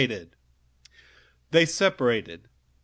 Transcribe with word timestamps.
Then 0.07 0.31
they 1.51 1.63
separated. 1.67 2.49